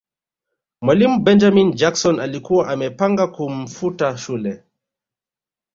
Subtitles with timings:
[0.81, 4.63] mwalimu benjamin jackson alikuwa amepanga kumfuta shule